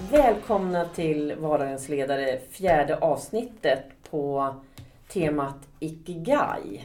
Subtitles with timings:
[0.00, 4.54] Välkomna till Vardagens ledare, fjärde avsnittet på
[5.08, 6.84] temat Ikigai.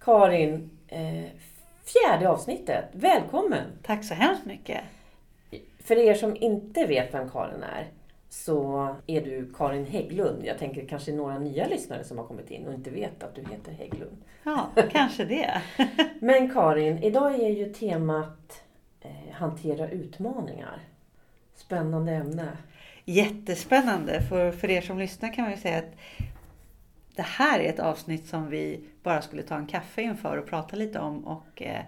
[0.00, 1.24] Karin, eh,
[1.84, 2.84] fjärde avsnittet.
[2.92, 3.64] Välkommen!
[3.82, 4.80] Tack så hemskt mycket!
[5.78, 7.86] För er som inte vet vem Karin är
[8.28, 10.44] så är du Karin Hägglund.
[10.44, 13.40] Jag tänker kanske några nya lyssnare som har kommit in och inte vet att du
[13.40, 14.16] heter Hägglund.
[14.42, 15.62] Ja, kanske det.
[16.20, 18.62] Men Karin, idag är ju temat
[19.00, 20.80] eh, hantera utmaningar.
[21.58, 22.56] Spännande ämne.
[23.04, 24.22] Jättespännande.
[24.22, 25.96] För, för er som lyssnar kan man ju säga att
[27.16, 30.76] det här är ett avsnitt som vi bara skulle ta en kaffe inför och prata
[30.76, 31.24] lite om.
[31.26, 31.84] Och eh,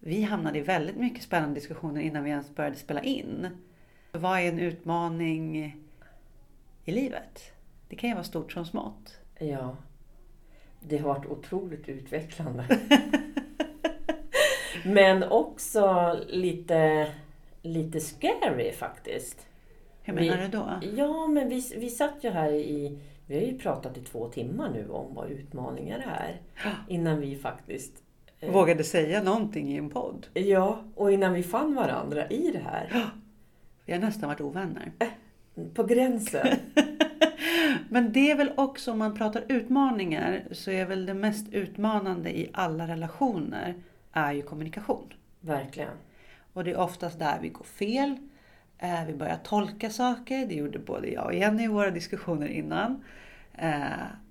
[0.00, 3.48] vi hamnade i väldigt mycket spännande diskussioner innan vi ens började spela in.
[4.12, 5.56] Vad är en utmaning
[6.84, 7.52] i livet?
[7.88, 9.18] Det kan ju vara stort som smått.
[9.38, 9.76] Ja,
[10.80, 12.78] det har varit otroligt utvecklande.
[14.84, 17.12] Men också lite,
[17.64, 19.46] lite scary faktiskt.
[20.02, 20.70] Hur menar vi, du då?
[20.96, 22.98] Ja, men vi, vi satt ju här i...
[23.26, 26.40] Vi har ju pratat i två timmar nu om vad utmaningar är.
[26.88, 28.02] Innan vi faktiskt...
[28.40, 30.26] Eh, Vågade säga någonting i en podd.
[30.34, 33.04] Ja, och innan vi fann varandra i det här.
[33.86, 34.92] Vi har nästan varit ovänner.
[34.98, 35.08] Eh,
[35.74, 36.46] på gränsen.
[37.88, 42.38] Men det är väl också om man pratar utmaningar så är väl det mest utmanande
[42.38, 43.74] i alla relationer
[44.12, 45.12] är ju kommunikation.
[45.40, 45.96] Verkligen.
[46.54, 48.16] Och det är oftast där vi går fel.
[48.78, 50.46] Eh, vi börjar tolka saker.
[50.46, 53.04] Det gjorde både jag och Jenny i våra diskussioner innan.
[53.54, 53.82] Eh,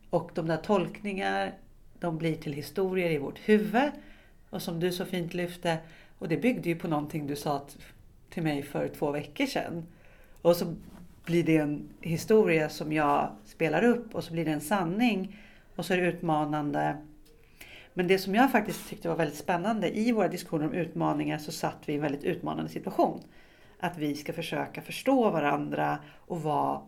[0.09, 1.51] och de där tolkningarna,
[1.99, 3.91] de blir till historier i vårt huvud.
[4.49, 5.77] Och som du så fint lyfte,
[6.19, 7.65] och det byggde ju på någonting du sa
[8.29, 9.87] till mig för två veckor sedan.
[10.41, 10.75] Och så
[11.25, 15.39] blir det en historia som jag spelar upp och så blir det en sanning.
[15.75, 16.97] Och så är det utmanande.
[17.93, 21.51] Men det som jag faktiskt tyckte var väldigt spännande i våra diskussioner om utmaningar så
[21.51, 23.21] satt vi i en väldigt utmanande situation.
[23.79, 26.81] Att vi ska försöka förstå varandra och vara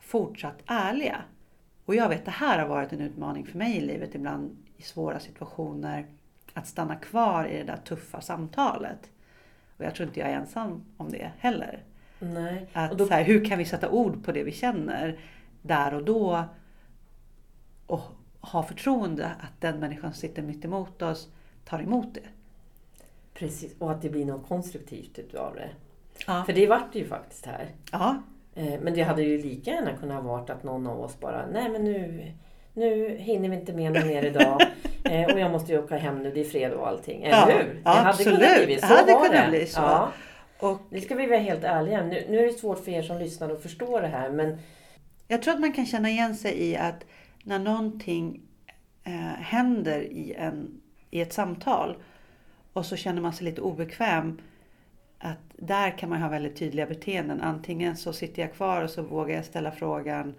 [0.00, 1.22] fortsatt ärliga.
[1.84, 4.82] Och jag vet det här har varit en utmaning för mig i livet ibland i
[4.82, 6.06] svåra situationer.
[6.54, 9.10] Att stanna kvar i det där tuffa samtalet.
[9.76, 11.82] Och jag tror inte jag är ensam om det heller.
[12.18, 12.66] Nej.
[12.72, 13.06] Att, då...
[13.06, 15.18] så här, hur kan vi sätta ord på det vi känner
[15.62, 16.44] där och då?
[17.86, 18.02] Och
[18.42, 21.28] ha förtroende att den människan som sitter mitt emot oss
[21.64, 22.20] tar emot det.
[23.34, 25.68] Precis, och att det blir något konstruktivt utav det.
[26.26, 26.42] Ja.
[26.46, 27.68] För det vart det ju faktiskt här.
[27.92, 28.22] Ja.
[28.54, 31.70] Eh, men det hade ju lika gärna kunnat vara att någon av oss bara, nej
[31.70, 32.32] men nu,
[32.72, 34.60] nu hinner vi inte med något mer idag.
[35.04, 37.22] Eh, och jag måste ju åka hem nu, det är fredag och allting.
[37.22, 37.80] Eller ja, hur?
[37.84, 38.38] Ja, det hade absolut.
[38.38, 38.86] kunnat bli så.
[38.86, 39.50] Det hade var kunnat det.
[39.50, 39.80] bli så.
[39.80, 40.12] Ja.
[40.58, 42.02] Och, nu ska vi vara helt ärliga.
[42.02, 44.30] Nu, nu är det svårt för er som lyssnar att förstå det här.
[44.30, 44.58] Men...
[45.28, 47.04] Jag tror att man kan känna igen sig i att
[47.42, 48.40] när någonting
[49.04, 50.80] eh, händer i, en,
[51.10, 51.96] i ett samtal
[52.72, 54.38] och så känner man sig lite obekväm.
[55.18, 57.40] Att där kan man ha väldigt tydliga beteenden.
[57.40, 60.34] Antingen så sitter jag kvar och så vågar jag ställa frågan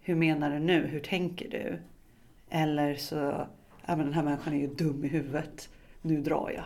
[0.00, 0.86] Hur menar du nu?
[0.86, 1.78] Hur tänker du?
[2.50, 3.46] Eller så,
[3.86, 5.68] ja men den här människan är ju dum i huvudet.
[6.02, 6.64] Nu drar jag.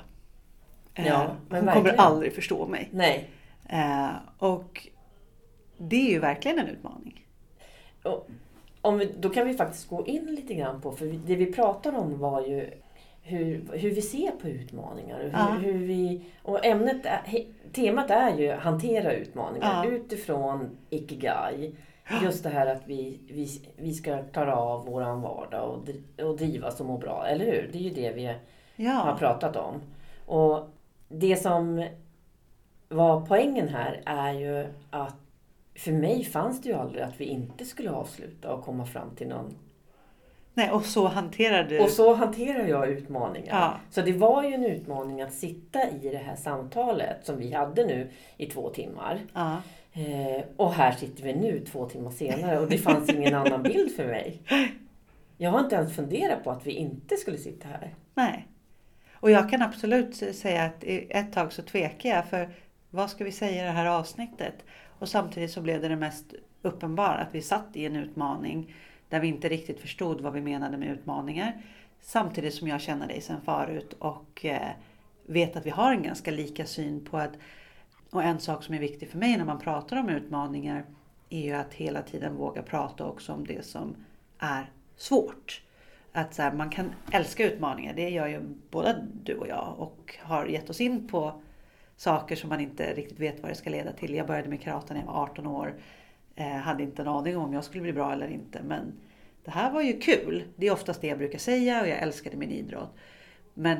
[1.06, 2.88] Ja, Hon kommer aldrig förstå mig.
[2.92, 3.30] Nej.
[3.68, 4.88] Eh, och
[5.78, 7.26] det är ju verkligen en utmaning.
[8.02, 8.28] Och
[8.86, 11.96] om vi, då kan vi faktiskt gå in lite grann på, för det vi pratade
[11.98, 12.70] om var ju
[13.22, 15.18] hur, hur vi ser på utmaningar.
[15.22, 15.46] Hur, Ja.
[15.62, 17.06] hur vi, och ämnet
[17.72, 19.90] temat är ju hantera utmaningar Ja.
[19.90, 21.72] utifrån Ikigai.
[22.22, 26.80] Just det här att vi, vi, vi ska klara av våran vardag och, och drivas
[26.80, 27.68] och må bra, eller hur?
[27.72, 28.34] Det är ju det vi har
[28.76, 29.74] Ja, pratat om.
[30.26, 30.68] Och
[31.08, 31.86] det som
[32.88, 35.16] var poängen här är ju att
[35.76, 39.28] för mig fanns det ju aldrig att vi inte skulle avsluta och komma fram till
[39.28, 39.54] någon.
[40.54, 41.80] nej, och så hanterar du.
[41.80, 43.60] Och så hanterar jag utmaningar.
[43.60, 43.74] Ja.
[43.90, 47.86] Så det var ju en utmaning att sitta i det här samtalet som vi hade
[47.86, 49.20] nu i två timmar.
[49.34, 49.62] Ja.
[49.92, 53.96] Eh, och här sitter vi nu två timmar senare och det fanns ingen annan bild
[53.96, 54.42] för mig.
[55.36, 57.94] Jag har inte ens funderat på att vi inte skulle sitta här.
[58.14, 58.46] Nej.
[59.12, 62.48] Och jag kan absolut säga att ett tag så tvekar jag för
[62.90, 64.54] vad ska vi säga i det här avsnittet?
[64.98, 68.74] Och samtidigt så blev det det mest uppenbara att vi satt i en utmaning
[69.08, 71.62] där vi inte riktigt förstod vad vi menade med utmaningar.
[72.00, 74.70] Samtidigt som jag känner dig sedan förut och eh,
[75.26, 77.32] vet att vi har en ganska lika syn på att
[78.10, 80.84] och en sak som är viktig för mig när man pratar om utmaningar
[81.30, 83.96] är ju att hela tiden våga prata också om det som
[84.38, 85.62] är svårt.
[86.12, 88.40] Att så här, man kan älska utmaningar, det gör ju
[88.70, 91.42] både du och jag och har gett oss in på
[91.96, 94.14] saker som man inte riktigt vet vad det ska leda till.
[94.14, 95.74] Jag började med karate när jag var 18 år.
[96.34, 98.62] Eh, hade inte en aning om jag skulle bli bra eller inte.
[98.62, 98.92] Men
[99.44, 100.44] det här var ju kul.
[100.56, 102.94] Det är oftast det jag brukar säga och jag älskade min idrott.
[103.54, 103.78] Men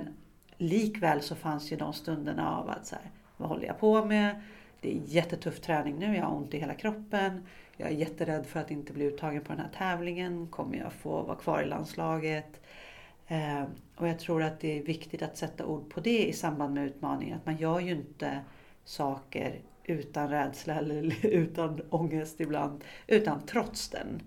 [0.57, 4.43] likväl så fanns ju de stunderna av att så här, vad håller jag på med?
[4.81, 7.47] Det det är jättetuff träning nu, jag har ont i hela kroppen.
[7.77, 10.47] Jag är jätterädd för att inte bli uttagen på den här tävlingen.
[10.47, 12.61] Kommer jag få vara kvar i landslaget?
[13.29, 13.63] Eh,
[13.97, 16.87] och jag tror att det är viktigt att sätta ord på det i samband med
[16.87, 17.37] utmaningen.
[17.37, 18.41] Att man gör ju inte
[18.85, 24.23] saker utan rädsla eller utan ångest ibland, utan trots den.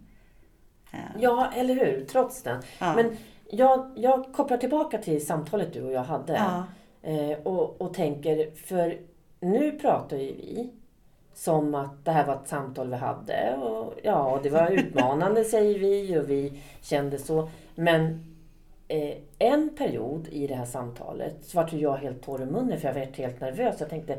[0.91, 0.99] Eh.
[1.19, 2.05] Ja, eller hur?
[2.05, 2.61] Trots den.
[2.79, 2.95] Ja.
[2.95, 3.17] Men
[3.51, 6.33] jag, jag kopplar tillbaka till samtalet du och jag hade.
[6.33, 6.63] Ja.
[7.01, 8.97] Eh, och, och tänker, för
[9.39, 10.73] nu pratar ju vi
[11.33, 13.55] som att det här var ett samtal vi hade.
[13.55, 17.49] Och ja, det var utmanande säger vi och vi kände så.
[17.75, 18.28] Men
[18.89, 22.87] eh, en period i det här samtalet så var jag helt torr i munnen för
[22.87, 23.75] jag var helt nervös.
[23.79, 24.17] Jag tänkte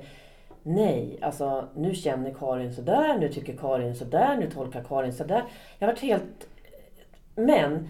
[0.62, 5.44] nej, alltså nu känner Karin sådär, nu tycker Karin sådär, nu tolkar Karin sådär.
[5.78, 6.49] Jag var helt...
[7.34, 7.88] Men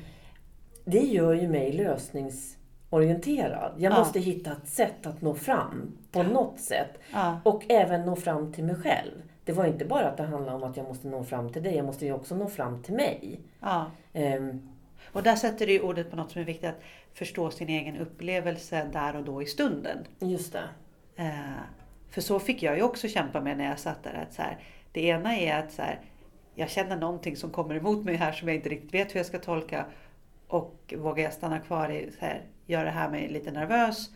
[0.84, 3.72] det gör ju mig lösningsorienterad.
[3.76, 3.98] Jag ja.
[3.98, 6.22] måste hitta ett sätt att nå fram på ja.
[6.22, 6.98] något sätt.
[7.12, 7.40] Ja.
[7.44, 9.22] Och även nå fram till mig själv.
[9.44, 11.76] Det var inte bara att det handlade om att jag måste nå fram till dig,
[11.76, 13.40] jag måste ju också nå fram till mig.
[14.12, 14.68] Um,
[15.12, 16.82] och där sätter du ordet på något som är viktigt, att
[17.14, 19.98] förstå sin egen upplevelse där och då i stunden.
[20.18, 20.68] Just det.
[21.18, 21.60] Uh,
[22.10, 24.14] för så fick jag ju också kämpa med när jag satt där.
[24.28, 24.58] Att så här,
[24.92, 26.00] det ena är att så här,
[26.54, 29.26] jag känner någonting som kommer emot mig här som jag inte riktigt vet hur jag
[29.26, 29.86] ska tolka.
[30.46, 34.10] Och vågar jag stanna kvar i, så här, gör det här mig lite nervös?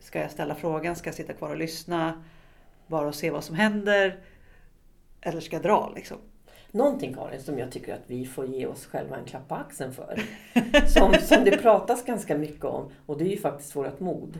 [0.00, 0.96] Ska jag ställa frågan?
[0.96, 2.24] Ska jag sitta kvar och lyssna?
[2.86, 4.20] Bara och se vad som händer?
[5.20, 6.18] Eller ska jag dra liksom?
[6.70, 9.92] Någonting Karin som jag tycker att vi får ge oss själva en klapp på axeln
[9.92, 10.20] för.
[10.88, 12.90] Som, som det pratas ganska mycket om.
[13.06, 14.38] Och det är ju faktiskt vårt mod.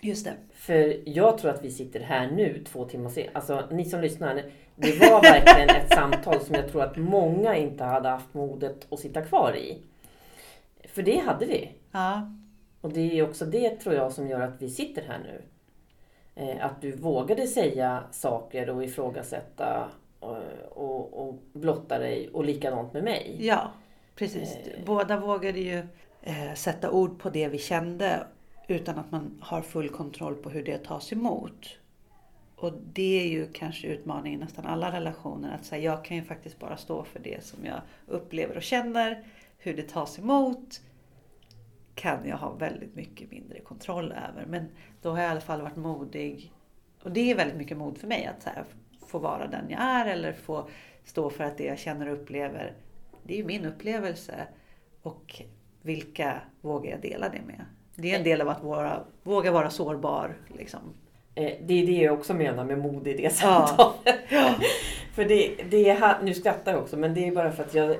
[0.00, 0.32] Just det.
[0.52, 3.32] För jag tror att vi sitter här nu två timmar senare.
[3.34, 4.34] Alltså ni som lyssnar.
[4.76, 9.00] Det var verkligen ett samtal som jag tror att många inte hade haft modet att
[9.00, 9.82] sitta kvar i.
[10.88, 11.70] För det hade vi.
[11.92, 12.32] Ja.
[12.80, 15.42] Och det är också det tror jag som gör att vi sitter här nu.
[16.34, 19.88] Eh, att du vågade säga saker och ifrågasätta
[20.20, 20.36] och,
[20.70, 23.36] och, och blotta dig och likadant med mig.
[23.40, 23.72] Ja,
[24.14, 24.56] precis.
[24.56, 24.84] Eh.
[24.86, 25.82] Båda vågade ju
[26.22, 28.26] eh, sätta ord på det vi kände
[28.68, 31.78] utan att man har full kontroll på hur det tas emot.
[32.56, 35.54] Och det är ju kanske utmaningen i nästan alla relationer.
[35.54, 39.24] Att säga, jag kan ju faktiskt bara stå för det som jag upplever och känner.
[39.58, 40.80] Hur det tas emot
[41.94, 44.46] kan jag ha väldigt mycket mindre kontroll över.
[44.46, 44.68] Men
[45.02, 46.52] då har jag i alla fall varit modig.
[47.02, 48.64] Och det är väldigt mycket mod för mig att här,
[49.08, 50.68] få vara den jag är eller få
[51.04, 52.72] stå för att det jag känner och upplever,
[53.22, 54.46] det är ju min upplevelse.
[55.02, 55.42] Och
[55.82, 57.64] vilka vågar jag dela det med?
[57.94, 60.36] Det är en del av att vara, våga vara sårbar.
[60.58, 60.80] Liksom.
[61.34, 63.94] Eh, det är det jag också menar med mod i det samtalet.
[64.30, 64.54] Ja.
[65.14, 67.96] för det, det är, nu skrattar jag också, men det är bara för att jag,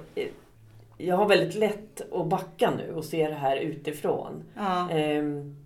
[0.96, 4.44] jag har väldigt lätt att backa nu och se det här utifrån.
[4.56, 4.88] Ja.
[4.92, 5.56] Um,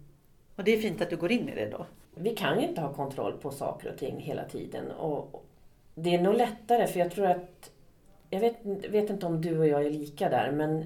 [0.57, 1.87] och det är fint att du går in i det då.
[2.15, 4.91] Vi kan ju inte ha kontroll på saker och ting hela tiden.
[4.91, 5.45] Och
[5.95, 7.71] det är nog lättare för jag tror att
[8.31, 10.85] jag vet, vet inte om du och jag är lika där men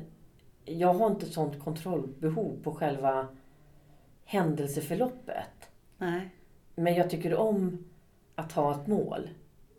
[0.64, 3.28] jag har inte sånt kontrollbehov på själva
[4.24, 5.70] händelseförloppet.
[5.98, 6.30] Nej.
[6.74, 7.84] Men jag tycker om
[8.34, 9.28] att ha ett mål.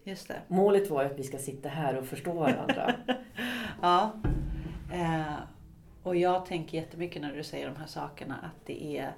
[0.04, 0.42] Just det.
[0.48, 2.96] Målet var ju att vi ska sitta här och förstå varandra.
[3.82, 4.12] ja.
[4.94, 5.38] Eh,
[6.04, 9.14] och jag tänker jättemycket när du säger de här sakerna att det är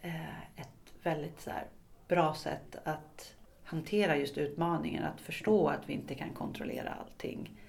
[0.00, 0.69] eh, ett
[1.02, 1.66] väldigt så här,
[2.08, 5.04] bra sätt att hantera just utmaningen.
[5.04, 7.60] Att förstå att vi inte kan kontrollera allting.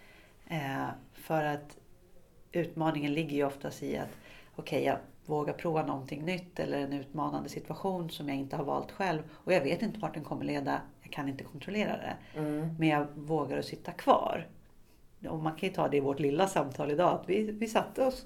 [0.47, 1.77] Eh, för att
[2.51, 4.09] utmaningen ligger ju oftast i att
[4.55, 8.63] okej, okay, jag vågar prova någonting nytt eller en utmanande situation som jag inte har
[8.63, 9.21] valt själv.
[9.31, 10.81] Och jag vet inte vart den kommer leda.
[11.01, 12.39] Jag kan inte kontrollera det.
[12.39, 12.75] Mm.
[12.79, 14.47] Men jag vågar att sitta kvar.
[15.29, 17.19] Och man kan ju ta det i vårt lilla samtal idag.
[17.19, 18.25] Att vi, vi satte oss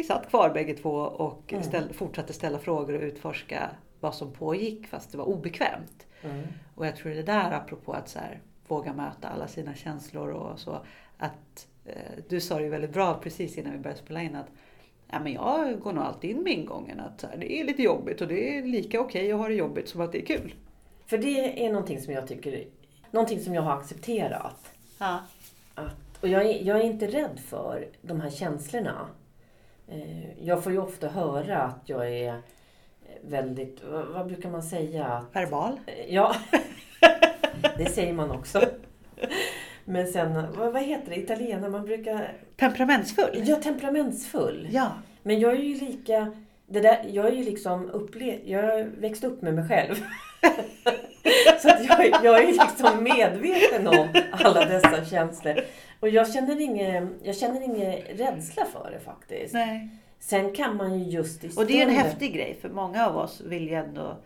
[0.00, 1.64] vi satt kvar bägge två och mm.
[1.64, 3.70] ställ, fortsatte ställa frågor och utforska
[4.00, 6.06] vad som pågick fast det var obekvämt.
[6.22, 6.42] Mm.
[6.74, 10.58] Och jag tror det där apropå att så här, våga möta alla sina känslor och
[10.58, 10.80] så.
[11.18, 14.46] Att Eh, du sa det ju väldigt bra precis innan vi började spela in att
[15.10, 18.28] ja, men jag går nog alltid in med ingången att det är lite jobbigt och
[18.28, 20.54] det är lika okej okay att ha det jobbigt som att det är kul.
[21.06, 22.64] För det är någonting som jag tycker,
[23.10, 24.72] någonting som jag har accepterat.
[24.98, 25.20] Ja.
[25.74, 29.08] Att, och jag är, jag är inte rädd för de här känslorna.
[29.88, 32.42] Eh, jag får ju ofta höra att jag är
[33.22, 33.82] väldigt,
[34.14, 35.24] vad brukar man säga?
[35.32, 35.80] Verbal?
[36.08, 36.34] Ja,
[37.78, 38.60] det säger man också.
[39.84, 42.32] Men sen, vad, vad heter det, italienare, man brukar...
[42.56, 43.42] Temperamentsfull?
[43.44, 44.68] Ja, temperamentsfull.
[44.70, 44.92] Ja.
[45.22, 46.32] Men jag är ju lika...
[46.66, 49.94] Det där, jag är ju liksom upple Jag har växt upp med mig själv.
[51.62, 55.60] så jag, jag är liksom medveten om alla dessa känslor.
[56.00, 59.54] Och jag känner ingen, jag känner ingen rädsla för det faktiskt.
[59.54, 59.88] Nej.
[60.20, 61.64] Sen kan man ju just i stunden...
[61.64, 64.16] Och det är en häftig grej, för många av oss vill ju ändå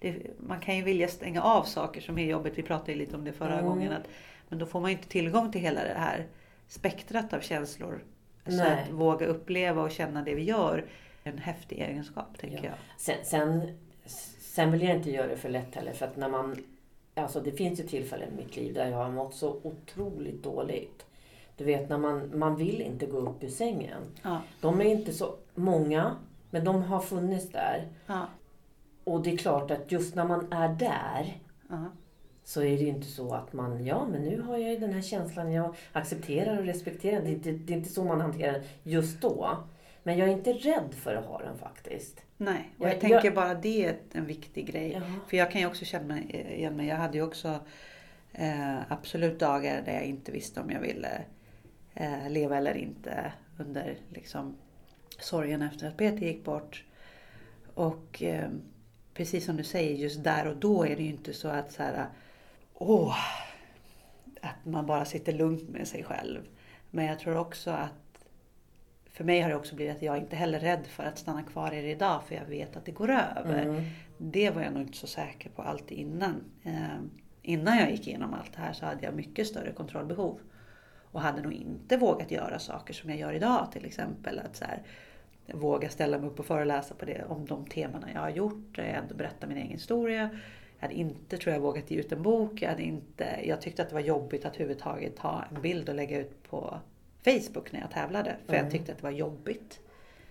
[0.00, 2.58] det, man kan ju vilja stänga av saker som är jobbigt.
[2.58, 3.64] Vi pratade ju lite om det förra mm.
[3.64, 3.92] gången.
[3.92, 4.08] Att,
[4.48, 6.26] men då får man inte tillgång till hela det här
[6.68, 8.04] spektrat av känslor.
[8.44, 8.58] Nej.
[8.58, 10.84] Så att våga uppleva och känna det vi gör
[11.22, 12.64] en häftig egenskap, tänker ja.
[12.64, 12.74] jag.
[12.96, 13.78] Sen, sen,
[14.40, 15.92] sen vill jag inte göra det för lätt heller.
[15.92, 16.64] För att när man,
[17.14, 21.06] alltså det finns ju tillfällen i mitt liv där jag har mått så otroligt dåligt.
[21.56, 24.02] Du vet när man, man vill inte gå upp ur sängen.
[24.22, 24.40] Ja.
[24.60, 26.16] De är inte så många,
[26.50, 27.88] men de har funnits där.
[28.06, 28.26] Ja.
[29.04, 31.36] Och det är klart att just när man är där
[31.68, 31.84] ja.
[32.44, 34.92] så är det ju inte så att man, ja men nu har jag ju den
[34.92, 37.22] här känslan, jag accepterar och respekterar.
[37.22, 39.56] Det, det, det är inte så man hanterar den just då.
[40.02, 42.22] Men jag är inte rädd för att ha den faktiskt.
[42.36, 44.92] Nej, och jag, jag tänker jag, bara det är en viktig grej.
[44.92, 45.20] Jaha.
[45.28, 46.86] För jag kan ju också känna igen mig.
[46.86, 47.58] Jag hade ju också
[48.32, 51.24] eh, absolut dagar där jag inte visste om jag ville
[51.94, 54.56] eh, leva eller inte under liksom,
[55.24, 56.84] sorgen efter att Peter gick bort.
[57.74, 58.50] Och eh,
[59.14, 61.82] precis som du säger, just där och då är det ju inte så att så
[61.82, 62.06] här,
[62.74, 63.16] åh,
[64.40, 66.40] att man bara sitter lugnt med sig själv.
[66.90, 67.92] Men jag tror också att
[69.12, 71.42] för mig har det också blivit att jag inte heller är rädd för att stanna
[71.42, 73.62] kvar i det idag för jag vet att det går över.
[73.62, 73.84] Mm.
[74.18, 76.44] Det var jag nog inte så säker på alltid innan.
[76.62, 77.00] Eh,
[77.42, 80.38] innan jag gick igenom allt det här så hade jag mycket större kontrollbehov.
[81.12, 84.38] Och hade nog inte vågat göra saker som jag gör idag till exempel.
[84.38, 84.82] Att så här,
[85.46, 88.78] våga ställa mig upp och föreläsa på det, om de temana jag har gjort.
[88.78, 90.30] Jag hade berättat min egen historia.
[90.78, 92.62] Jag hade inte, tror jag, vågat ge ut en bok.
[92.62, 95.94] Jag, hade inte, jag tyckte att det var jobbigt att överhuvudtaget ta en bild och
[95.94, 96.80] lägga ut på
[97.24, 98.36] Facebook när jag tävlade.
[98.46, 98.64] För mm.
[98.64, 99.80] jag tyckte att det var jobbigt.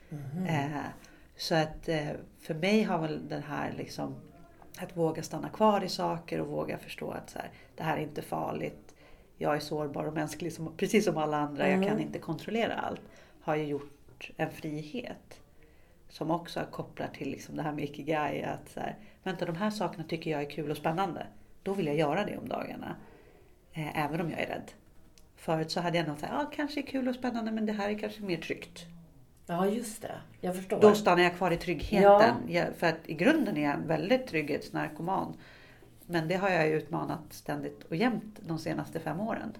[0.09, 0.45] Mm.
[0.45, 0.81] Eh,
[1.37, 4.15] så att eh, för mig har väl den här liksom
[4.77, 8.01] att våga stanna kvar i saker och våga förstå att så här, det här är
[8.01, 8.95] inte farligt.
[9.37, 11.65] Jag är sårbar och mänsklig som, precis som alla andra.
[11.65, 11.81] Mm.
[11.81, 13.01] Jag kan inte kontrollera allt.
[13.41, 14.00] Har ju gjort
[14.37, 15.41] en frihet.
[16.09, 18.43] Som också kopplar till liksom det här med ikigai.
[18.43, 21.27] Att så här, vänta de här sakerna tycker jag är kul och spännande.
[21.63, 22.95] Då vill jag göra det om dagarna.
[23.73, 24.71] Eh, även om jag är rädd.
[25.35, 27.89] Förut så hade jag nog sagt, ja kanske är kul och spännande men det här
[27.89, 28.85] är kanske mer tryggt.
[29.45, 30.81] Ja just det, jag förstår.
[30.81, 32.35] Då stannar jag kvar i tryggheten.
[32.47, 32.65] Ja.
[32.77, 35.37] för att i grunden är jag en väldigt trygghetsnarkoman.
[36.05, 39.53] Men det har jag utmanat ständigt och jämt de senaste fem åren.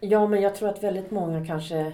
[0.00, 1.92] Ja men jag tror att väldigt många kanske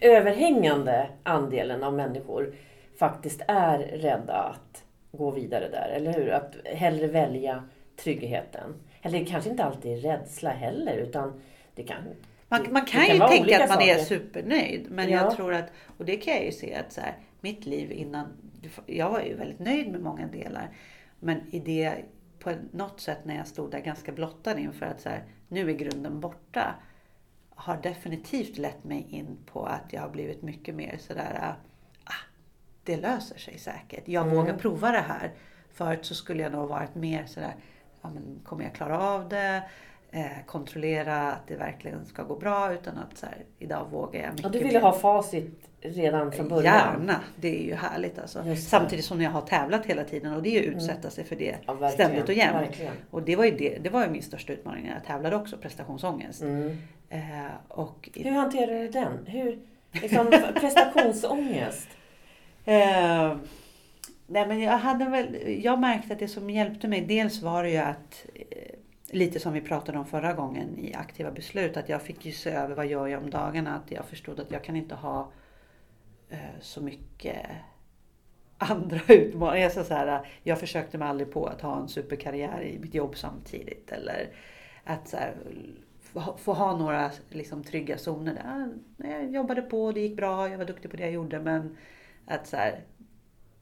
[0.00, 2.54] överhängande andelen av människor
[2.98, 6.30] faktiskt är rädda att gå vidare där, eller hur?
[6.30, 7.64] Att hellre välja
[7.96, 8.74] tryggheten.
[9.02, 11.40] Eller kanske inte alltid rädsla heller utan
[11.74, 12.02] det kan,
[12.48, 13.94] man, man kan, kan ju tänka att man saker.
[13.94, 14.86] är supernöjd.
[14.90, 15.22] Men ja.
[15.22, 18.26] jag tror att, och det kan jag ju se att så här, mitt liv innan,
[18.86, 20.68] jag var ju väldigt nöjd med många delar.
[21.20, 21.94] Men i det,
[22.38, 25.74] på något sätt när jag stod där ganska blottad inför att så här, nu är
[25.74, 26.74] grunden borta.
[27.60, 31.54] Har definitivt lett mig in på att jag har blivit mycket mer sådär,
[32.04, 32.12] ah,
[32.84, 34.08] det löser sig säkert.
[34.08, 34.36] Jag mm.
[34.36, 35.32] vågar prova det här.
[35.72, 37.54] Förut så skulle jag nog varit mer sådär,
[38.02, 39.62] ja, men kommer jag klara av det?
[40.10, 44.30] eh, kontrollera att det verkligen ska gå bra utan att så här, idag vågar jag
[44.30, 44.44] mycket.
[44.44, 46.74] Ja, du ville ha facit redan från början?
[46.74, 48.56] Gärna, det är ju härligt alltså.
[48.56, 50.76] Samtidigt som jag har tävlat hela tiden och det är ju att mm.
[50.78, 51.10] utsätta mm.
[51.10, 52.80] sig för det ja, ständigt och jämt.
[53.10, 55.56] Och det var ju, det, det var ju min största utmaning när jag tävlade också,
[55.56, 56.42] prestationsångest.
[56.42, 56.76] Mm.
[57.08, 59.26] Eh, och, Hur hanterade du den?
[59.26, 59.58] Hur,
[59.92, 61.88] liksom, prestationsångest?
[62.64, 63.36] Eh,
[64.26, 67.70] nej men jag, hade väl, jag märkte att det som hjälpte mig, dels var det
[67.70, 68.74] ju att eh,
[69.10, 72.50] lite som vi pratade om förra gången i aktiva beslut, att jag fick ju se
[72.50, 73.74] över vad gör jag om dagarna.
[73.74, 75.30] Att jag förstod att jag kan inte ha
[76.30, 77.46] eh, så mycket
[78.58, 79.68] andra utmaningar.
[79.68, 83.16] Så så här, jag försökte mig aldrig på att ha en superkarriär i mitt jobb
[83.16, 83.92] samtidigt.
[83.92, 84.28] Eller
[84.84, 85.34] att så här,
[86.36, 88.34] få ha några liksom, trygga zoner.
[88.34, 88.78] Där.
[89.10, 91.40] Jag jobbade på, det gick bra, jag var duktig på det jag gjorde.
[91.40, 91.76] Men
[92.26, 92.84] att så här,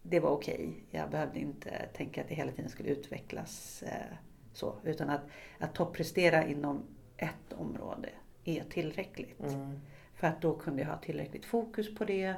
[0.02, 0.54] det var okej.
[0.54, 1.00] Okay.
[1.00, 3.82] Jag behövde inte tänka att det hela tiden skulle utvecklas.
[3.82, 4.16] Eh,
[4.52, 5.22] så, utan att,
[5.58, 6.82] att topprestera inom
[7.16, 8.08] ett område
[8.44, 9.40] är tillräckligt.
[9.40, 9.80] Mm.
[10.14, 12.34] För att då kunde jag ha tillräckligt fokus på det.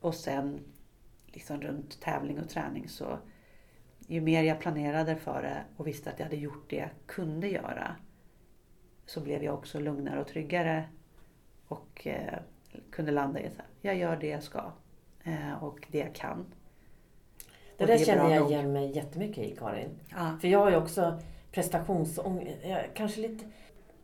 [0.00, 0.60] Och sen
[1.26, 3.18] liksom runt tävling och träning så
[4.06, 7.48] ju mer jag planerade för det och visste att jag hade gjort det jag kunde
[7.48, 7.96] göra
[9.06, 10.84] så blev jag också lugnare och tryggare
[11.68, 12.38] och eh,
[12.90, 14.72] kunde landa i att jag gör det jag ska
[15.24, 16.44] eh, och det jag kan.
[17.76, 19.90] Det där känner jag igen mig jättemycket i Karin.
[20.10, 20.36] Ja.
[20.40, 21.18] För jag har ju också
[21.52, 22.58] prestationsångest.
[22.94, 23.44] Kanske lite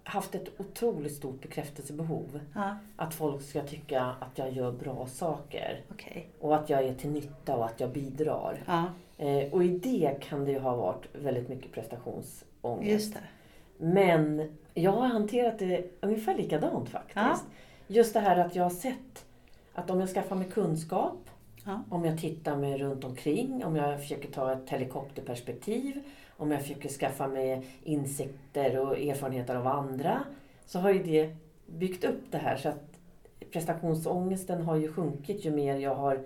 [0.05, 2.41] haft ett otroligt stort bekräftelsebehov.
[2.55, 2.77] Ja.
[2.97, 5.81] Att folk ska tycka att jag gör bra saker.
[5.91, 6.23] Okay.
[6.41, 8.63] Och att jag är till nytta och att jag bidrar.
[8.67, 8.85] Ja.
[9.19, 12.91] Eh, och i det kan det ju ha varit väldigt mycket prestationsångest.
[12.91, 13.21] Just det.
[13.81, 17.17] Men jag har hanterat det ungefär likadant faktiskt.
[17.17, 17.39] Ja.
[17.87, 19.25] Just det här att jag har sett
[19.75, 21.31] att om jag skaffar mig kunskap
[21.65, 21.83] Ja.
[21.89, 26.03] Om jag tittar mig runt omkring, om jag försöker ta ett helikopterperspektiv,
[26.37, 30.25] om jag försöker skaffa mig insikter och erfarenheter av andra,
[30.67, 32.57] så har ju det byggt upp det här.
[32.57, 32.99] Så att
[33.53, 36.21] prestationsångesten har ju sjunkit ju mer jag har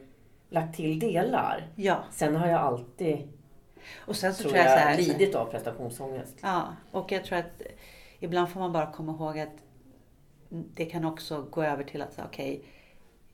[0.49, 1.68] lagt till delar.
[1.76, 1.96] Ja.
[2.11, 3.28] Sen har jag alltid
[3.97, 6.38] och sen så tror, tror jag, jag här, lidit av prestationsångest.
[6.43, 7.62] Ja, och jag tror att
[8.21, 9.64] ibland får man bara komma ihåg att
[10.49, 12.71] det kan också gå över till att säga okej, okay,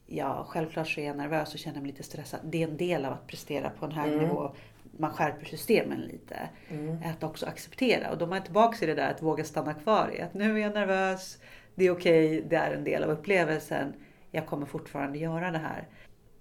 [0.06, 2.40] ja självklart så är jag nervös och känner mig lite stressad.
[2.44, 4.28] Det är en del av att prestera på en hög mm.
[4.28, 4.54] nivå.
[4.98, 6.48] Man skärper systemen lite.
[6.68, 6.98] Mm.
[7.04, 8.10] Att också acceptera.
[8.10, 10.54] Och då är man tillbaka i det där att våga stanna kvar i att nu
[10.54, 11.38] är jag nervös,
[11.74, 13.94] det är okej, okay, det är en del av upplevelsen.
[14.30, 15.88] Jag kommer fortfarande göra det här.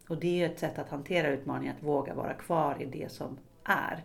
[0.10, 3.38] Och det är ett sätt att hantera utmaningen, att våga vara kvar i det som
[3.70, 4.04] är.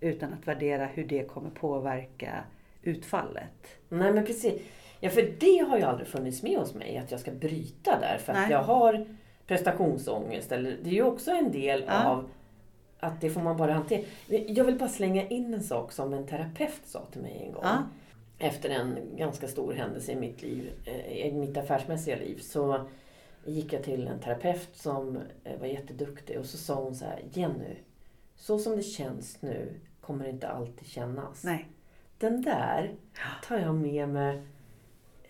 [0.00, 2.44] Utan att värdera hur det kommer påverka
[2.82, 3.78] utfallet.
[3.88, 4.62] Nej men precis.
[5.00, 8.18] Ja för det har ju aldrig funnits med hos mig, att jag ska bryta där
[8.18, 8.50] för att Nej.
[8.50, 9.06] jag har
[9.46, 10.52] prestationsångest.
[10.52, 12.04] Eller, det är ju också en del ja.
[12.04, 12.30] av
[13.00, 14.02] att det får man bara hantera.
[14.26, 17.62] Jag vill bara slänga in en sak som en terapeut sa till mig en gång.
[17.64, 17.82] Ja.
[18.38, 22.38] Efter en ganska stor händelse i mitt liv, eh, i mitt affärsmässiga liv.
[22.38, 22.86] Så
[23.44, 27.22] gick jag till en terapeut som eh, var jätteduktig och så sa hon så här,
[27.32, 27.76] Jenny,
[28.40, 31.44] så som det känns nu kommer det inte alltid kännas.
[31.44, 31.68] Nej.
[32.18, 32.94] Den där
[33.42, 34.42] tar jag med mig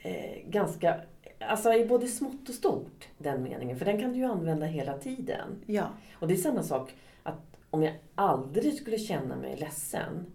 [0.02, 1.00] eh, ganska,
[1.38, 3.78] alltså i både smått och stort, den meningen.
[3.78, 5.62] För den kan du ju använda hela tiden.
[5.66, 5.88] Ja.
[6.14, 10.26] Och det är samma sak, att om jag aldrig skulle känna mig ledsen,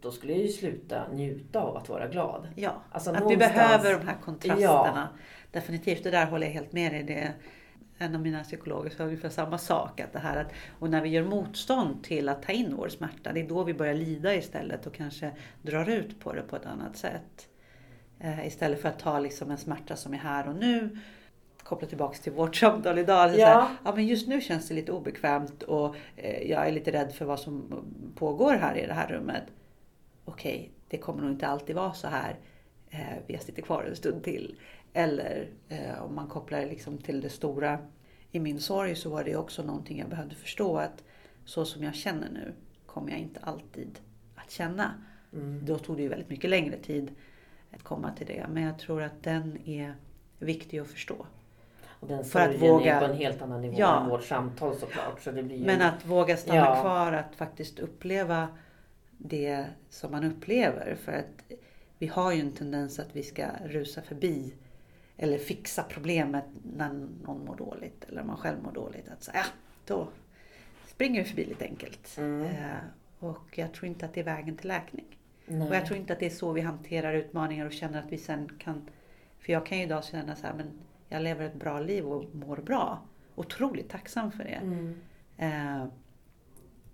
[0.00, 2.48] då skulle jag ju sluta njuta av att vara glad.
[2.56, 5.08] Ja, alltså att vi behöver de här kontrasterna.
[5.12, 5.18] Ja.
[5.50, 7.02] Definitivt, det där håller jag helt med dig.
[7.02, 7.32] Det
[7.98, 10.00] en av mina psykologer sa ungefär samma sak.
[10.00, 13.32] Att det här att, och när vi gör motstånd till att ta in vår smärta,
[13.32, 15.30] det är då vi börjar lida istället och kanske
[15.62, 17.48] drar ut på det på ett annat sätt.
[18.18, 20.98] Eh, istället för att ta liksom en smärta som är här och nu,
[21.62, 23.38] koppla tillbaks till vårt samtal idag.
[23.38, 23.46] Ja.
[23.46, 27.12] Här, ja, men just nu känns det lite obekvämt och eh, jag är lite rädd
[27.12, 27.84] för vad som
[28.14, 29.44] pågår här i det här rummet.
[30.24, 32.36] Okej, okay, det kommer nog inte alltid vara så här.
[32.90, 34.54] Eh, jag sitter kvar en stund till.
[34.96, 37.78] Eller eh, om man kopplar det liksom till det stora.
[38.32, 41.04] I min sorg så var det också någonting jag behövde förstå att
[41.44, 42.52] så som jag känner nu
[42.86, 43.98] kommer jag inte alltid
[44.34, 44.94] att känna.
[45.32, 45.66] Mm.
[45.66, 47.10] Då tog det ju väldigt mycket längre tid
[47.70, 48.46] att komma till det.
[48.52, 49.94] Men jag tror att den är
[50.38, 51.26] viktig att förstå.
[52.00, 54.76] Och den för att våga, är på en helt annan nivå ja, än vårt samtal
[54.76, 55.22] såklart.
[55.22, 56.80] Så det blir ju, men att våga stanna ja.
[56.80, 58.48] kvar, att faktiskt uppleva
[59.10, 60.96] det som man upplever.
[61.04, 61.58] För att
[61.98, 64.54] vi har ju en tendens att vi ska rusa förbi
[65.16, 66.44] eller fixa problemet
[66.76, 69.08] när någon mår dåligt eller man själv mår dåligt.
[69.08, 69.44] Att säga, ja,
[69.84, 70.08] då
[70.86, 72.16] springer vi förbi lite enkelt.
[72.18, 72.42] Mm.
[72.42, 72.76] Eh,
[73.18, 75.04] och jag tror inte att det är vägen till läkning.
[75.46, 75.68] Nej.
[75.68, 78.18] Och jag tror inte att det är så vi hanterar utmaningar och känner att vi
[78.18, 78.88] sen kan...
[79.38, 80.70] För jag kan ju idag känna så här, men
[81.08, 83.02] jag lever ett bra liv och mår bra.
[83.34, 84.60] Otroligt tacksam för det.
[84.62, 85.00] Mm.
[85.36, 85.86] Eh,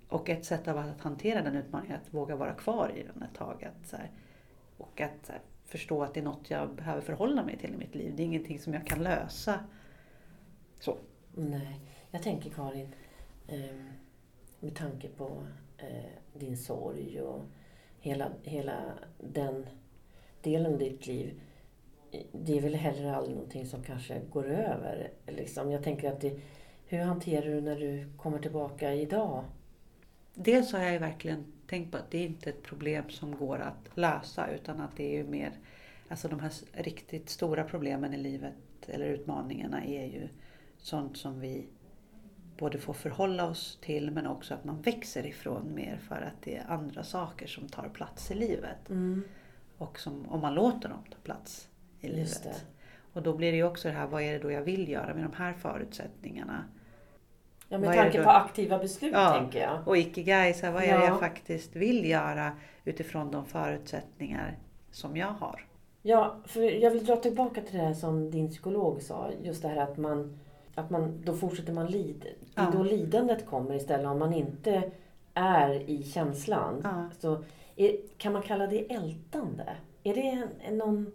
[0.08, 3.22] och ett sätt av att hantera den utmaningen är att våga vara kvar i den
[3.22, 3.64] ett tag.
[3.64, 4.10] Att, så här,
[4.78, 5.40] och att så här,
[5.72, 8.12] förstå att det är något jag behöver förhålla mig till i mitt liv.
[8.16, 9.60] Det är ingenting som jag kan lösa.
[10.80, 10.96] Så.
[11.34, 11.80] Nej,
[12.10, 12.88] jag tänker Karin,
[13.48, 13.88] ehm,
[14.60, 15.46] med tanke på
[15.78, 17.42] eh, din sorg och
[18.00, 18.78] hela, hela
[19.18, 19.66] den
[20.42, 21.40] delen av ditt liv.
[22.32, 25.10] Det är väl heller aldrig någonting som kanske går över.
[25.26, 25.70] Liksom.
[25.70, 26.40] Jag tänker att det,
[26.86, 29.44] hur hanterar du när du kommer tillbaka idag?
[30.34, 33.58] Dels har jag ju verkligen tänkt på att det är inte ett problem som går
[33.58, 35.52] att lösa utan att det är ju mer,
[36.08, 38.54] alltså de här riktigt stora problemen i livet
[38.86, 40.28] eller utmaningarna är ju
[40.78, 41.66] sånt som vi
[42.58, 46.56] både får förhålla oss till men också att man växer ifrån mer för att det
[46.56, 48.90] är andra saker som tar plats i livet.
[48.90, 49.22] Mm.
[49.78, 51.68] Och som, om man låter dem ta plats
[52.00, 52.66] i livet.
[53.12, 55.14] Och då blir det ju också det här, vad är det då jag vill göra
[55.14, 56.64] med de här förutsättningarna?
[57.72, 59.88] Ja, med vad tanke på aktiva beslut ja, tänker jag.
[59.88, 62.52] Och ikigai, så här, vad är det jag faktiskt vill göra
[62.84, 64.58] utifrån de förutsättningar
[64.90, 65.66] som jag har?
[66.02, 69.30] Ja, för jag vill dra tillbaka till det här som din psykolog sa.
[69.42, 70.38] Just det här att man,
[70.74, 72.26] att man då fortsätter man lida.
[72.54, 74.06] Det är då lidandet kommer istället.
[74.06, 74.90] Om man inte
[75.34, 76.80] är i känslan.
[76.84, 77.08] Ja.
[77.20, 77.44] Så
[77.76, 79.76] är, kan man kalla det ältande?
[80.02, 81.12] Är det en, någon...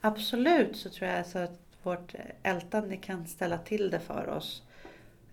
[0.00, 4.62] Absolut så tror jag så att vårt ältande kan ställa till det för oss.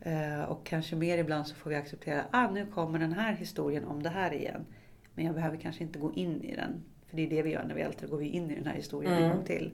[0.07, 3.85] Eh, och kanske mer ibland så får vi acceptera, ah nu kommer den här historien
[3.85, 4.65] om det här igen.
[5.13, 6.83] Men jag behöver kanske inte gå in i den.
[7.09, 8.75] För det är det vi gör när vi ältar, går vi in i den här
[8.75, 9.23] historien mm.
[9.23, 9.71] en gång till.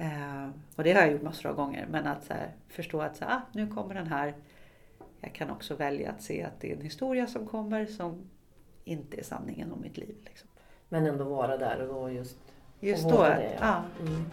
[0.00, 1.86] Uh, och det har jag gjort massor av gånger.
[1.90, 4.34] Men att så här, förstå att så här, ah, nu kommer den här.
[5.20, 8.30] Jag kan också välja att se att det är en historia som kommer som
[8.84, 10.16] inte är sanningen om mitt liv.
[10.24, 10.48] Liksom.
[10.88, 12.38] Men ändå vara där och just
[12.80, 13.84] Just då, det, ja.
[14.00, 14.06] ja.
[14.06, 14.24] Mm.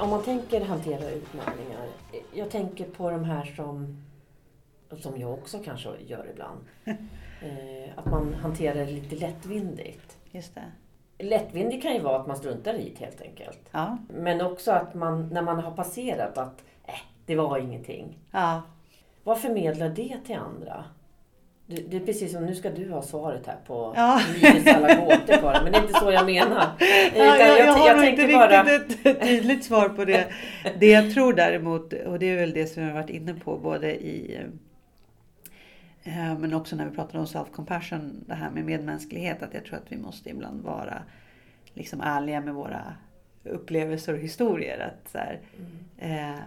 [0.00, 1.86] Om man tänker hantera utmaningar.
[2.32, 4.04] Jag tänker på de här som,
[5.00, 6.60] som jag också kanske gör ibland.
[7.42, 10.18] eh, att man hanterar det lite lättvindigt.
[10.30, 10.72] Just det.
[11.24, 13.60] Lättvindigt kan ju vara att man struntar i det helt enkelt.
[13.70, 13.98] Ja.
[14.08, 16.94] Men också att man, när man har passerat att äh,
[17.26, 18.18] det var ingenting.
[18.30, 18.62] Ja.
[19.24, 20.84] Vad förmedlar det till andra?
[21.66, 24.20] Det, är precis som nu ska du ha svaret här på ja.
[24.34, 25.62] livets alla gåtor bara.
[25.62, 26.66] Men det är inte så jag menar.
[26.80, 28.60] Ja, jag, jag, jag, har nog inte riktigt bara...
[28.60, 30.26] ett tydligt svar på det.
[30.78, 33.58] Det jag tror däremot, och det är väl det som jag har varit inne på
[33.58, 34.40] både i
[36.02, 39.42] eh, men också när vi pratar om self-compassion, det här med medmänsklighet.
[39.42, 41.02] Att jag tror att vi måste ibland vara
[41.74, 42.94] liksom ärliga med våra
[43.44, 44.78] upplevelser och historier.
[44.78, 45.40] Att så här,
[45.98, 46.34] mm.
[46.34, 46.40] eh,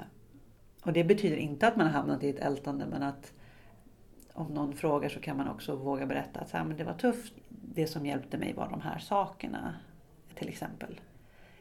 [0.83, 3.33] och det betyder inte att man har hamnat i ett ältande men att
[4.37, 6.93] om någon frågar så kan man också våga berätta att så här, men det var
[6.93, 7.33] tufft.
[7.49, 9.75] Det som hjälpte mig var de här sakerna
[10.35, 10.99] till exempel.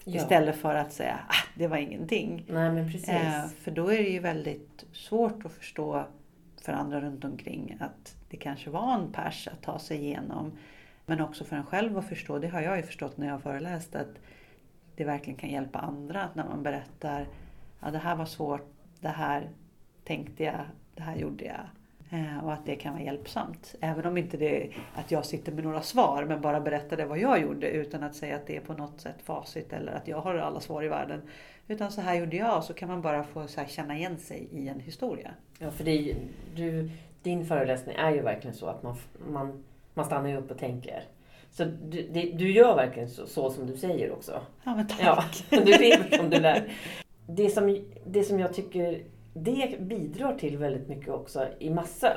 [0.05, 0.17] Ja.
[0.17, 2.45] Istället för att säga att ah, det var ingenting.
[2.49, 3.09] Nej, men precis.
[3.09, 6.05] Eh, för då är det ju väldigt svårt att förstå
[6.63, 10.53] för andra runt omkring att det kanske var en pers att ta sig igenom.
[11.07, 13.41] Men också för en själv att förstå, det har jag ju förstått när jag har
[13.41, 14.19] föreläst, att
[14.97, 17.29] det verkligen kan hjälpa andra att när man berättar att
[17.81, 19.51] ja, det här var svårt, det här
[20.05, 21.67] tänkte jag, det här gjorde jag.
[22.11, 23.75] Eh, och att det kan vara hjälpsamt.
[23.81, 27.19] Även om inte det är att jag sitter med några svar men bara berättade vad
[27.19, 30.21] jag gjorde utan att säga att det är på något sätt facit eller att jag
[30.21, 31.23] har alla svar i världen.
[31.69, 34.81] Utan så här gjorde jag så kan man bara få känna igen sig i en
[34.81, 35.31] historia.
[35.59, 36.17] Ja, för det
[36.55, 36.91] du,
[37.23, 38.97] din föreläsning är ju verkligen så att man,
[39.31, 39.65] man,
[39.95, 41.05] man stannar upp och tänker.
[41.51, 44.41] Så du, det, du gör verkligen så, så, som du säger också.
[44.65, 45.01] Ja, men tack.
[45.01, 46.73] Ja, du lever som du lär.
[47.27, 49.03] Det som, det som jag tycker
[49.39, 52.13] det bidrar till väldigt mycket också i massa,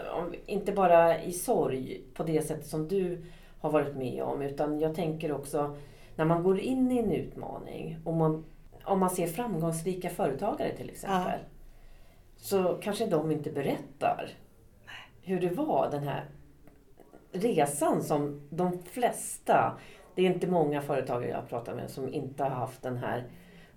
[0.45, 3.25] inte bara i sorg på det sättet som du
[3.59, 5.77] har varit med om, utan jag tänker också
[6.15, 8.45] när man går in i en utmaning, och man,
[8.83, 11.47] om man ser framgångsrika företagare till exempel, ja.
[12.37, 14.29] så kanske de inte berättar
[15.21, 16.25] hur det var den här
[17.31, 19.77] resan som de flesta,
[20.15, 23.23] det är inte många företagare jag pratar med som inte har haft den här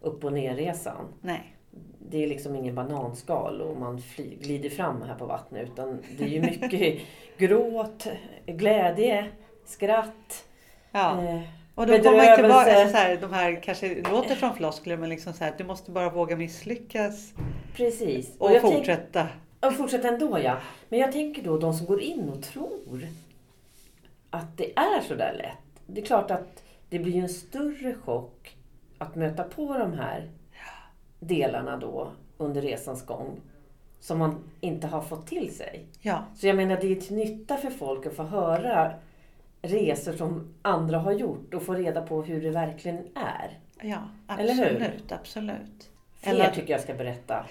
[0.01, 1.07] upp och ner-resan.
[1.21, 1.57] Nej
[1.99, 6.25] det är liksom ingen bananskal och man fly, glider fram här på vattnet utan det
[6.25, 7.03] är ju mycket
[7.39, 8.07] gråt,
[8.47, 9.27] glädje,
[9.65, 10.45] skratt.
[10.93, 11.25] Ja.
[11.25, 11.41] Eh,
[11.75, 15.09] och då kommer man tillbaka, alltså så här, de här kanske låter som floskler men
[15.09, 17.33] liksom så här, du måste bara våga misslyckas.
[17.77, 18.37] Precis.
[18.39, 19.29] Och, och fortsätta.
[19.61, 20.57] och fortsätta ändå ja.
[20.89, 23.09] Men jag tänker då de som går in och tror
[24.31, 25.83] att det är så där lätt.
[25.87, 28.57] Det är klart att det blir en större chock
[28.99, 30.31] att möta på de här
[31.23, 33.41] delarna då under resans gång
[34.01, 35.87] som man inte har fått till sig.
[36.01, 36.25] Ja.
[36.35, 38.93] Så jag menar, det är till nytta för folk att få höra
[39.63, 43.59] resor som andra har gjort och få reda på hur det verkligen är.
[43.83, 44.51] Ja, absolut.
[44.61, 44.91] Eller hur?
[45.09, 45.91] absolut.
[46.21, 46.51] Fler Eller...
[46.51, 47.47] tycker jag ska berätta.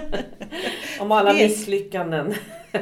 [1.00, 2.34] Om alla misslyckanden.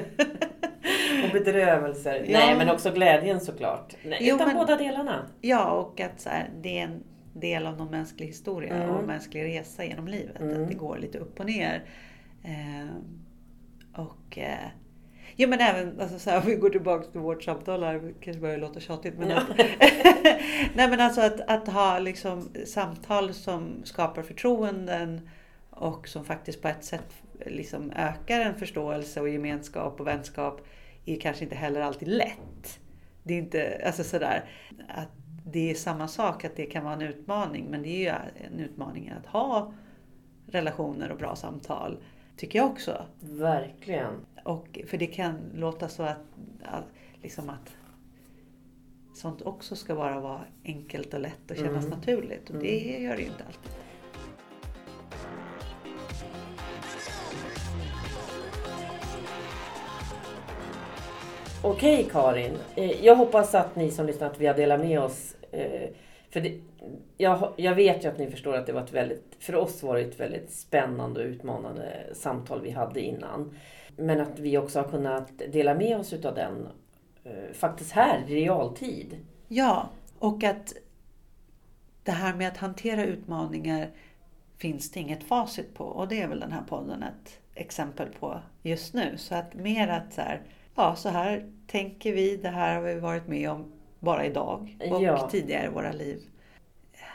[1.25, 2.25] och bedrövelser.
[2.29, 2.39] Ja.
[2.39, 3.95] Nej, men också glädjen såklart.
[4.05, 4.57] Nej, jo, utan men...
[4.57, 5.27] båda delarna.
[5.41, 7.05] Ja, och att så här, det är en
[7.41, 8.91] del av någon mänsklig historia mm.
[8.91, 10.41] och mänsklig resa genom livet.
[10.41, 10.63] Mm.
[10.63, 11.85] Att det går lite upp och ner.
[12.45, 12.97] Eh,
[13.93, 14.69] och eh,
[15.39, 18.41] Ja men även, alltså så här, om vi går tillbaka till vårt samtal här, kanske
[18.41, 19.19] börjar låta tjatigt.
[19.19, 19.49] Men att,
[20.75, 25.29] nej men alltså att, att ha liksom samtal som skapar förtroenden
[25.71, 27.13] och som faktiskt på ett sätt
[27.47, 30.67] liksom ökar en förståelse och gemenskap och vänskap
[31.05, 32.81] är kanske inte heller alltid lätt.
[33.23, 34.45] Det är inte, alltså sådär,
[34.89, 38.47] att det är samma sak att det kan vara en utmaning men det är ju
[38.47, 39.73] en utmaning att ha
[40.47, 41.99] relationer och bra samtal.
[42.37, 43.07] Tycker jag också.
[43.21, 44.15] Verkligen.
[44.45, 46.25] Och, för det kan låta så att,
[46.63, 46.85] att,
[47.23, 47.77] liksom att
[49.15, 51.99] sånt också ska bara vara enkelt och lätt och kännas mm.
[51.99, 52.51] naturligt.
[52.51, 53.03] Och det mm.
[53.03, 53.73] gör det ju inte alltid.
[61.67, 65.91] Okej Karin, eh, jag hoppas att ni som lyssnat vi har delat med oss eh,
[66.31, 66.61] för det,
[67.17, 69.97] jag, jag, vet ju att ni förstår att det var ett väldigt, för oss var
[69.97, 73.59] det ett väldigt spännande och utmanande samtal vi hade innan.
[73.97, 76.69] Men att vi också har kunnat dela med oss utav den
[77.25, 79.17] eh, faktiskt här i realtid.
[79.49, 80.75] Ja, och att
[82.03, 83.91] det här med att hantera utmaningar
[84.59, 85.85] finns det inget facit på.
[85.85, 89.15] Och det är väl den här podden ett exempel på just nu.
[89.17, 90.41] Så att mer att så här,
[90.77, 95.03] ja så här tänker vi, det här har vi varit med om bara idag och
[95.03, 95.29] ja.
[95.29, 96.23] tidigare i våra liv.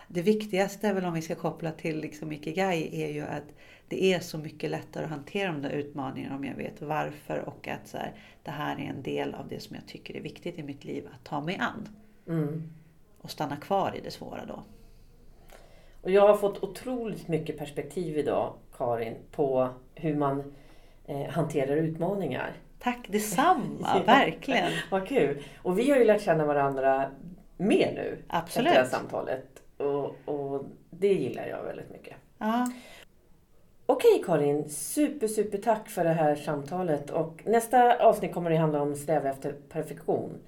[0.08, 3.54] Det viktigaste väl om vi ska koppla till liksom Ikigai är ju att
[3.88, 7.68] det är så mycket lättare att hantera de där utmaningarna om jag vet varför och
[7.68, 10.60] att så här, det här är en del av det som jag tycker är viktigt
[10.60, 11.90] i mitt liv att ta mig an.
[12.28, 12.70] Mm.
[13.22, 14.64] Och stanna kvar i det svåra då.
[16.02, 20.54] Och jag har fått otroligt mycket perspektiv idag, Karin, på hur man
[21.06, 22.54] eh, hanterar utmaningar.
[22.84, 24.72] Tack detsamma, verkligen.
[24.92, 25.44] Vad kul.
[25.62, 27.12] Och vi har ju lärt känna varandra
[27.58, 28.18] mer nu.
[28.28, 28.68] Absolut.
[28.68, 29.48] Efter det här samtalet.
[29.78, 32.16] Och, och det gillar jag väldigt mycket.
[32.38, 32.72] Ja.
[33.86, 37.10] Okej Karin, super super tack för det här samtalet.
[37.10, 40.40] Och nästa avsnitt kommer att handla om sträva efter perfektion.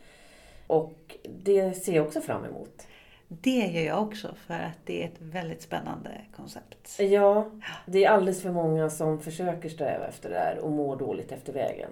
[0.67, 2.87] Och det ser jag också fram emot.
[3.27, 6.99] Det gör jag också för att det är ett väldigt spännande koncept.
[6.99, 7.51] Ja,
[7.85, 11.53] det är alldeles för många som försöker sträva efter det här och mår dåligt efter
[11.53, 11.89] vägen.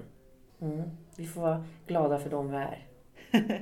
[0.61, 0.89] Mm.
[1.15, 2.87] Vi får vara glada för dem vi är.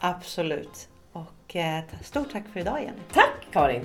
[0.00, 0.88] Absolut.
[1.12, 2.98] Och eh, stort tack för idag Jenny.
[3.12, 3.84] Tack Karin!